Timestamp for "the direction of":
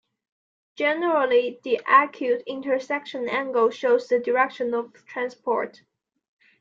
4.07-4.91